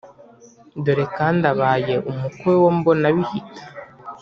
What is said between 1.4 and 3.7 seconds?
abaye umukwe wa mbonabihita.